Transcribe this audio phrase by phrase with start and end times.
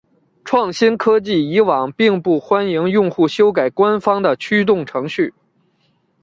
[0.43, 5.35] 创新科技以往并不欢迎用户修改官方的驱动程序。